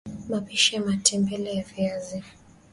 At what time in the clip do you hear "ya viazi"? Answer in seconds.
1.55-2.23